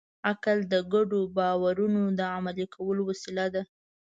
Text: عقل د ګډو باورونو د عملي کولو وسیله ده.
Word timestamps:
عقل 0.29 0.57
د 0.71 0.73
ګډو 0.93 1.21
باورونو 1.37 2.01
د 2.19 2.21
عملي 2.35 2.65
کولو 2.75 3.01
وسیله 3.09 3.45
ده. 3.53 3.63